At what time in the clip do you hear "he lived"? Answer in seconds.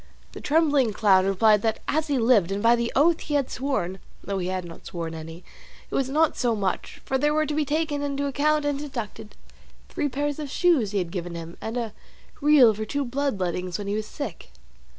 2.07-2.51